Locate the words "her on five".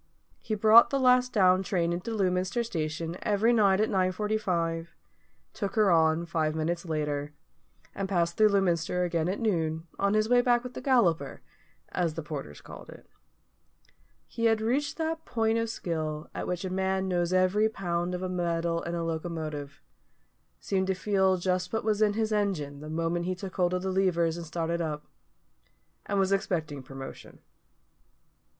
5.75-6.55